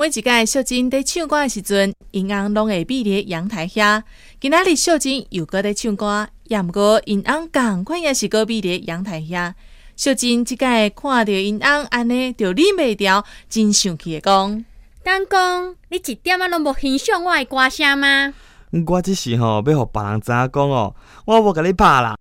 [0.00, 4.02] 每一届小珍在唱歌的时阵，银行拢会避伫阳台下。
[4.40, 9.54] 今仔日小珍又搁在唱歌，也毋过银行共款也是搁避伫阳台下。
[9.96, 14.64] 小珍即届看着银行安尼，就忍袂住，真生气的讲
[15.04, 18.32] ：“丹公，你一点仔拢无欣赏我的歌声吗？
[18.86, 20.94] 我即时吼、要互别人知影讲哦，
[21.26, 22.16] 我无甲你拍啦。”